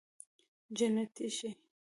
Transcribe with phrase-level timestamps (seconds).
[0.77, 1.49] جنتي شې